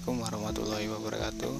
[0.00, 1.54] Assalamualaikum warahmatullahi wabarakatuh.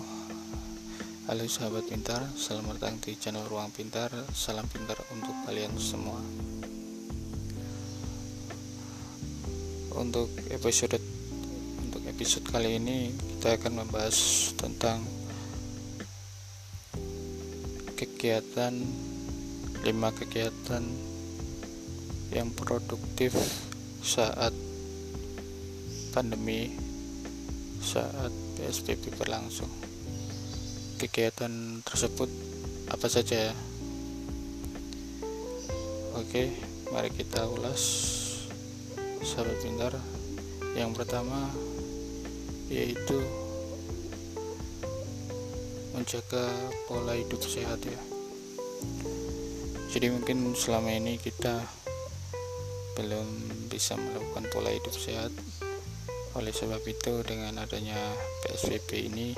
[1.28, 4.08] Halo sahabat pintar, selamat datang di channel Ruang Pintar.
[4.32, 6.16] Salam pintar untuk kalian semua.
[9.92, 10.96] Untuk episode
[11.84, 14.16] untuk episode kali ini kita akan membahas
[14.56, 15.04] tentang
[18.00, 18.72] kegiatan
[19.84, 19.84] 5
[20.16, 20.84] kegiatan
[22.32, 23.36] yang produktif
[24.00, 24.56] saat
[26.16, 26.88] pandemi
[27.80, 28.30] saat
[28.60, 29.68] PSBB berlangsung.
[31.00, 32.28] Kegiatan tersebut
[32.92, 33.54] apa saja ya?
[36.20, 36.52] Oke,
[36.92, 37.82] mari kita ulas
[39.24, 39.96] sahabat pintar.
[40.76, 41.50] Yang pertama
[42.70, 43.18] yaitu
[45.96, 46.46] menjaga
[46.86, 48.00] pola hidup sehat ya.
[49.90, 51.66] Jadi mungkin selama ini kita
[52.94, 53.26] belum
[53.66, 55.34] bisa melakukan pola hidup sehat
[56.38, 57.98] oleh sebab itu dengan adanya
[58.46, 59.34] PSBB ini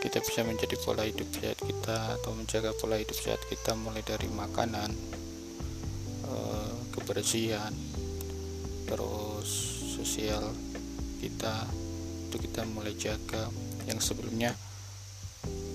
[0.00, 4.32] kita bisa menjadi pola hidup sehat kita atau menjaga pola hidup sehat kita mulai dari
[4.32, 4.88] makanan,
[6.24, 7.68] eh, kebersihan,
[8.88, 9.48] terus
[9.92, 10.56] sosial
[11.20, 11.68] kita
[12.26, 13.52] itu kita mulai jaga.
[13.84, 14.56] Yang sebelumnya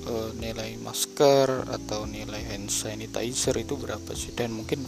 [0.09, 4.33] eh, nilai masker atau nilai hand sanitizer itu berapa sih?
[4.33, 4.81] Dan mungkin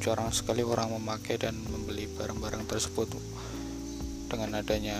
[0.00, 3.12] jarang sekali orang memakai dan membeli barang-barang tersebut
[4.32, 4.96] dengan adanya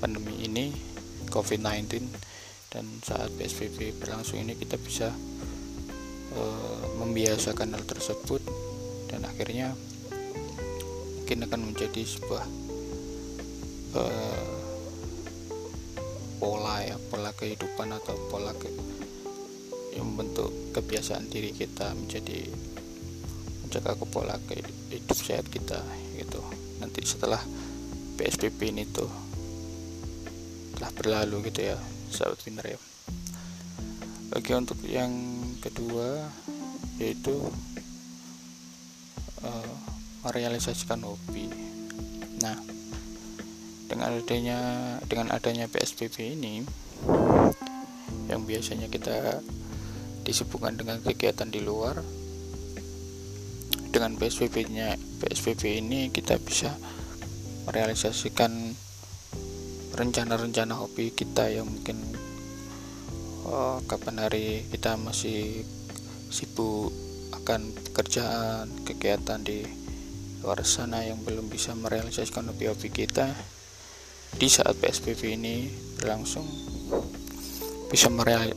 [0.00, 0.72] pandemi ini
[1.28, 2.08] COVID-19
[2.72, 5.12] dan saat PSBB berlangsung ini kita bisa
[6.32, 6.42] e,
[6.96, 8.40] membiasakan hal tersebut
[9.12, 9.76] dan akhirnya
[11.20, 12.44] mungkin akan menjadi sebuah
[13.92, 14.02] e,
[16.40, 18.72] pola ya pola kehidupan atau pola ke,
[20.00, 22.48] yang membentuk kebiasaan diri kita menjadi
[23.62, 24.40] menjaga pola
[24.88, 25.84] hidup sehat kita
[26.16, 26.40] gitu.
[26.82, 27.40] Nanti setelah
[28.14, 29.10] PSBB ini tuh
[30.78, 31.78] telah berlalu gitu ya
[32.10, 32.78] sahabat pintar ya.
[34.34, 35.12] Oke untuk yang
[35.62, 36.30] kedua
[36.98, 37.34] yaitu
[39.42, 39.74] uh,
[40.26, 41.50] merealisasikan hobi.
[42.42, 42.58] Nah
[43.90, 44.58] dengan adanya
[45.06, 46.64] dengan adanya PSBB ini
[48.32, 49.44] yang biasanya kita
[50.24, 52.00] disibukkan dengan kegiatan di luar
[53.92, 56.74] dengan PSBB-nya PSBB ini kita bisa
[57.64, 58.52] merealisasikan
[59.94, 61.96] rencana-rencana hobi kita yang mungkin
[63.46, 65.62] oh, kapan hari kita masih
[66.32, 66.90] sibuk
[67.34, 69.62] akan pekerjaan kegiatan di
[70.44, 73.32] luar sana yang belum bisa merealisasikan hobi-hobi kita
[74.34, 76.44] di saat PSBB ini berlangsung
[77.88, 78.50] bisa mereal,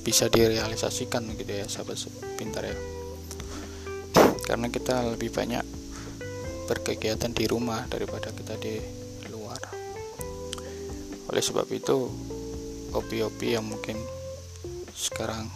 [0.00, 2.00] bisa direalisasikan gitu ya sahabat
[2.40, 2.76] pintar ya.
[4.48, 5.79] Karena kita lebih banyak
[6.70, 8.78] berkegiatan di rumah daripada kita di
[9.26, 9.58] luar.
[11.26, 12.06] Oleh sebab itu
[12.94, 13.98] hobi-hobi yang mungkin
[14.94, 15.50] sekarang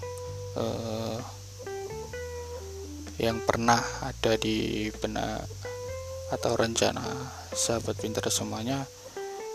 [0.59, 1.19] eh,
[3.23, 5.47] yang pernah ada di benak
[6.35, 7.07] atau rencana
[7.55, 8.83] sahabat pintar semuanya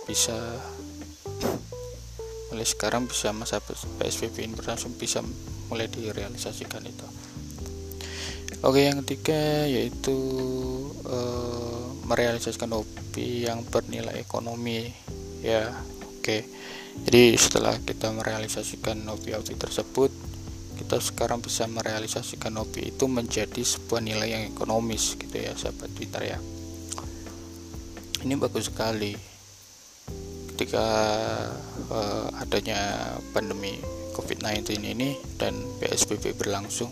[0.08, 0.38] bisa
[2.50, 3.60] mulai sekarang bisa masa
[4.00, 5.20] PSBB berlangsung bisa
[5.68, 7.19] mulai direalisasikan itu
[8.60, 10.20] Oke, yang ketiga yaitu
[11.08, 14.92] uh, merealisasikan hobi yang bernilai ekonomi.
[15.40, 15.72] Ya,
[16.04, 16.44] oke.
[17.08, 20.12] Jadi setelah kita merealisasikan hobi-hobi tersebut,
[20.76, 26.36] kita sekarang bisa merealisasikan hobi itu menjadi sebuah nilai yang ekonomis gitu ya, sahabat Twitter
[26.36, 26.38] ya.
[28.28, 29.16] Ini bagus sekali
[30.52, 30.88] ketika
[31.88, 33.80] uh, adanya pandemi
[34.20, 36.92] COVID-19 ini dan PSBB berlangsung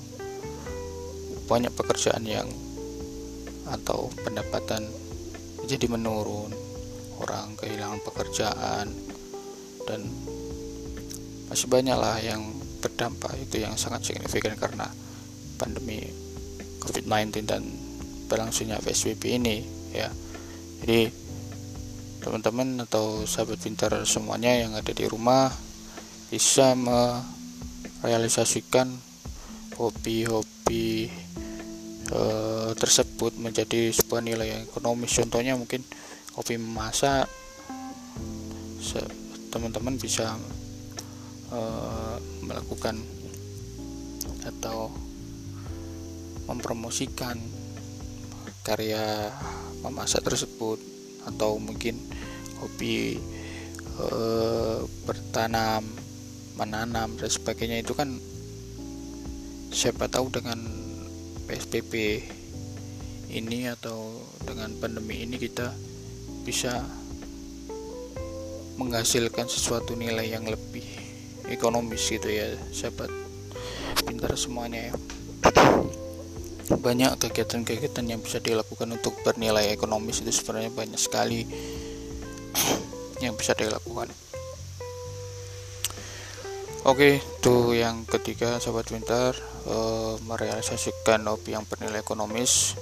[1.47, 2.47] banyak pekerjaan yang
[3.67, 4.87] atau pendapatan
[5.67, 6.55] jadi menurun
[7.19, 8.87] orang kehilangan pekerjaan
[9.87, 10.03] dan
[11.47, 12.43] masih banyak lah yang
[12.83, 14.91] terdampak itu yang sangat signifikan karena
[15.57, 16.13] pandemi
[16.83, 17.63] COVID-19 dan
[18.27, 19.63] berlangsungnya PSBB ini
[19.95, 20.11] ya.
[20.83, 21.07] Jadi
[22.21, 25.47] teman-teman atau sahabat pintar semuanya yang ada di rumah
[26.27, 28.91] bisa merealisasikan
[29.79, 31.07] hobi-hobi
[32.11, 32.21] e,
[32.75, 35.13] tersebut menjadi sebuah nilai ekonomis.
[35.15, 35.83] Contohnya mungkin
[36.35, 37.27] hobi memasak
[39.47, 40.35] teman-teman bisa
[41.49, 41.59] e,
[42.43, 42.99] melakukan
[44.45, 44.91] atau
[46.47, 47.35] mempromosikan
[48.63, 49.31] karya
[49.83, 50.79] memasak tersebut
[51.27, 51.99] atau mungkin
[52.59, 53.19] hobi
[53.97, 54.07] e,
[55.07, 55.83] bertanam
[56.57, 57.85] menanam dan sebagainya.
[57.85, 58.17] Itu kan
[59.71, 60.86] siapa tahu dengan
[61.47, 62.21] PSBB
[63.31, 65.71] ini atau dengan pandemi ini kita
[66.43, 66.83] bisa
[68.75, 70.85] menghasilkan sesuatu nilai yang lebih
[71.47, 73.09] ekonomis gitu ya sahabat.
[74.03, 74.93] Pintar semuanya ya.
[76.67, 81.47] Banyak kegiatan-kegiatan yang bisa dilakukan untuk bernilai ekonomis itu sebenarnya banyak sekali
[83.23, 84.11] yang bisa dilakukan
[86.87, 89.35] Oke, itu yang ketiga sahabat pintar
[89.67, 89.75] e,
[90.23, 92.79] merealisasikan hobi yang bernilai ekonomis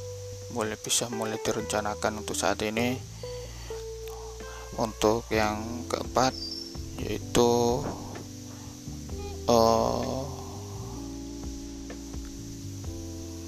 [0.54, 3.02] mulai bisa mulai direncanakan untuk saat ini.
[4.78, 6.38] Untuk yang keempat
[7.02, 7.82] yaitu
[9.50, 9.58] e,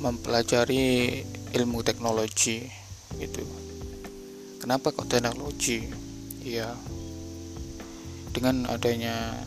[0.02, 1.22] mempelajari
[1.54, 2.66] ilmu teknologi
[3.22, 3.46] gitu.
[4.58, 5.86] Kenapa kok teknologi?
[6.42, 6.74] Ya,
[8.34, 9.46] dengan adanya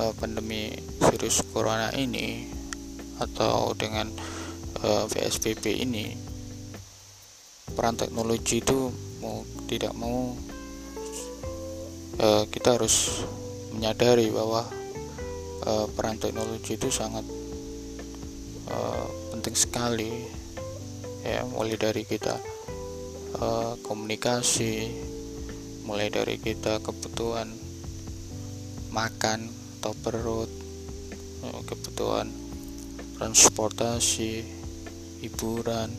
[0.00, 2.48] uh, pandemi virus corona ini
[3.22, 4.10] atau dengan
[4.82, 6.06] uh, eh, PSBB ini
[7.74, 8.90] peran teknologi itu
[9.22, 10.34] mau tidak mau
[12.18, 13.22] uh, kita harus
[13.74, 14.66] menyadari bahwa
[15.66, 17.24] uh, peran teknologi itu sangat
[18.70, 20.12] uh, penting sekali.
[21.24, 22.36] Ya mulai dari kita
[23.40, 24.92] uh, komunikasi
[25.88, 27.48] mulai dari kita kebutuhan
[28.92, 30.48] makan atau perut.
[31.44, 32.32] Eh, kebutuhan
[33.20, 34.40] transportasi
[35.20, 35.92] hiburan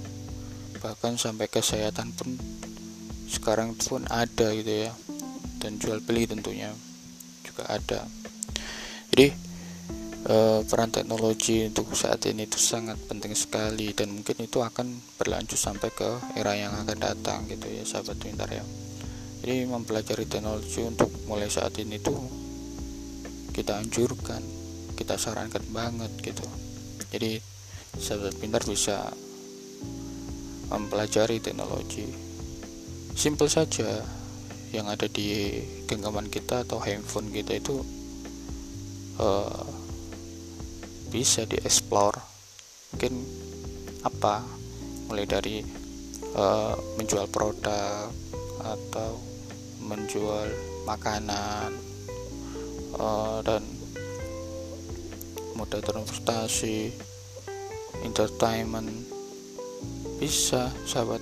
[0.82, 2.34] bahkan sampai kesehatan pun
[3.30, 4.92] sekarang pun ada gitu ya.
[5.62, 6.74] Dan jual beli tentunya
[7.46, 8.10] juga ada.
[9.14, 9.30] Jadi
[10.34, 15.62] eh, peran teknologi untuk saat ini itu sangat penting sekali dan mungkin itu akan berlanjut
[15.62, 16.10] sampai ke
[16.42, 18.66] era yang akan datang gitu ya sahabat pintar ya.
[19.46, 22.45] Jadi mempelajari teknologi untuk mulai saat ini tuh
[23.56, 24.44] kita anjurkan
[24.96, 26.48] kita sarankan banget gitu.
[27.12, 27.38] Jadi
[28.00, 29.12] sahabat pintar bisa
[30.72, 32.08] mempelajari teknologi.
[33.16, 34.02] Simple saja
[34.72, 37.80] yang ada di genggaman kita atau handphone kita itu
[39.20, 39.64] uh,
[41.12, 42.16] bisa dieksplor.
[42.96, 43.14] Mungkin
[44.04, 44.44] apa?
[45.12, 45.62] Mulai dari
[46.36, 48.10] uh, menjual produk
[48.66, 49.22] atau
[49.86, 50.50] menjual
[50.90, 51.95] makanan
[53.00, 53.64] uh, dan
[55.56, 56.92] moda transportasi
[58.04, 58.92] entertainment
[60.20, 61.20] bisa sahabat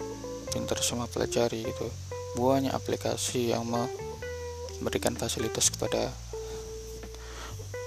[0.54, 1.88] pintar semua pelajari itu
[2.38, 6.10] banyak aplikasi yang memberikan fasilitas kepada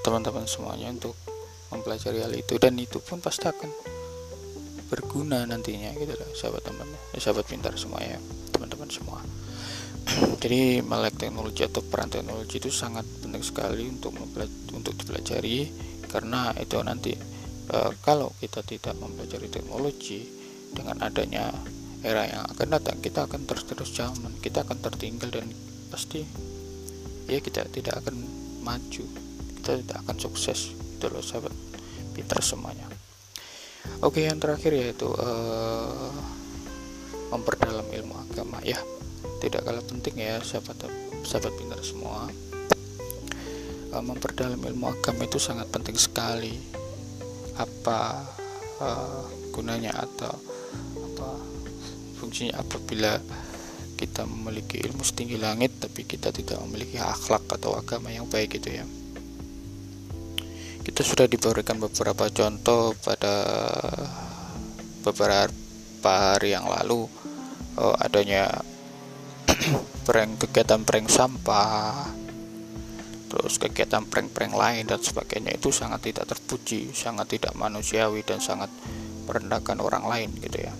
[0.06, 1.18] teman-teman semuanya untuk
[1.74, 2.54] mempelajari hal itu.
[2.62, 3.70] Dan itu pun pasti akan
[4.86, 8.22] berguna nantinya gitu lah sahabat teman ya, sahabat pintar semua ya
[8.54, 9.18] teman-teman semua
[10.38, 14.14] jadi melek teknologi atau peran teknologi itu sangat penting sekali untuk
[14.70, 15.66] untuk dipelajari.
[16.06, 17.12] Karena itu nanti
[17.66, 20.22] e, kalau kita tidak mempelajari teknologi
[20.70, 21.50] dengan adanya
[22.06, 25.50] era yang akan datang kita akan terus-terus zaman kita akan tertinggal dan
[25.90, 26.22] pasti
[27.26, 28.22] ya kita tidak akan
[28.62, 29.04] maju
[29.58, 30.70] kita tidak akan sukses.
[30.96, 31.52] Itu loh sahabat
[32.14, 32.86] pintar semuanya.
[34.06, 36.14] Oke yang terakhir yaitu uh,
[37.34, 38.78] memperdalam ilmu agama ya
[39.42, 40.88] tidak kalah penting ya sahabat
[41.26, 42.30] sahabat pintar semua.
[43.92, 46.56] Uh, memperdalam ilmu agama itu sangat penting sekali.
[47.56, 48.24] Apa
[48.80, 50.34] uh, gunanya atau
[51.12, 51.28] apa
[52.20, 53.16] fungsinya apabila
[53.96, 58.76] kita memiliki ilmu setinggi langit tapi kita tidak memiliki akhlak atau agama yang baik gitu
[58.76, 58.84] ya.
[60.84, 63.34] Kita sudah diberikan beberapa contoh pada
[65.02, 67.08] beberapa hari yang lalu
[67.80, 68.50] uh, adanya
[70.06, 72.14] prank kegiatan prank sampah
[73.26, 78.70] terus kegiatan prank-prank lain dan sebagainya itu sangat tidak terpuji sangat tidak manusiawi dan sangat
[79.26, 80.70] merendahkan orang lain gitu ya.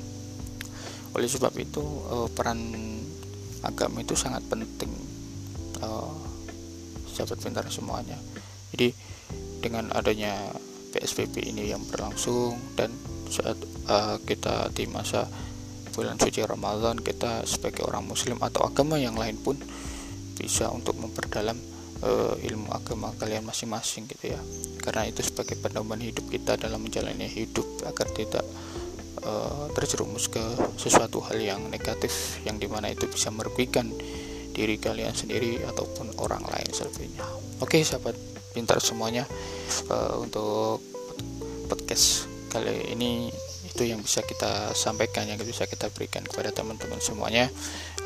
[1.19, 2.61] Oleh sebab itu eh, peran
[3.67, 4.95] agama itu sangat penting
[5.83, 6.15] eh,
[7.11, 8.17] sahabat pintar semuanya.
[8.71, 8.95] Jadi
[9.59, 10.55] dengan adanya
[10.95, 12.95] PSBB ini yang berlangsung dan
[13.27, 13.59] saat
[13.91, 15.27] uh, kita di masa
[15.97, 19.57] bulan suci Ramadan kita sebagai orang muslim atau agama yang lain pun
[20.37, 21.57] bisa untuk memperdalam
[22.05, 24.41] uh, ilmu agama kalian masing-masing gitu ya.
[24.85, 28.45] Karena itu sebagai pedoman hidup kita dalam menjalani hidup agar tidak
[29.25, 30.45] uh, terjerumus ke
[30.77, 33.89] sesuatu hal yang negatif yang di mana itu bisa merugikan
[34.53, 37.25] diri kalian sendiri ataupun orang lain selebihnya.
[37.65, 38.13] Oke sahabat
[38.53, 39.25] pintar semuanya
[39.89, 40.85] uh, untuk
[41.73, 43.33] podcast kali ini
[43.77, 47.53] itu yang bisa kita sampaikan yang bisa kita berikan kepada teman-teman semuanya.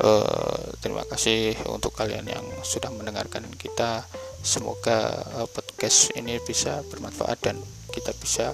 [0.03, 4.03] Uh, terima kasih untuk kalian yang sudah mendengarkan kita.
[4.43, 7.55] Semoga uh, podcast ini bisa bermanfaat dan
[7.95, 8.51] kita bisa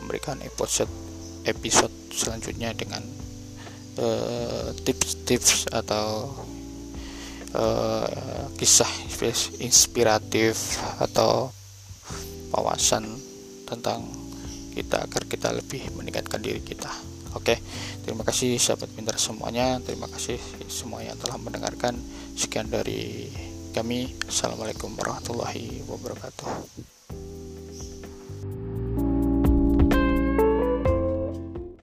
[0.00, 0.88] memberikan episode
[1.44, 3.04] episode selanjutnya dengan
[4.84, 6.08] tips-tips uh, atau
[8.60, 8.88] kisah
[9.60, 11.48] inspiratif atau
[12.52, 13.08] wawasan
[13.64, 14.04] tentang
[14.76, 16.92] kita agar kita lebih meningkatkan diri kita.
[17.32, 17.56] Oke,
[18.04, 19.80] terima kasih sahabat pintar semuanya.
[19.80, 20.36] Terima kasih
[20.68, 21.96] semua yang telah mendengarkan.
[22.36, 23.32] Sekian dari
[23.72, 24.12] kami.
[24.28, 26.85] Assalamualaikum warahmatullahi wabarakatuh.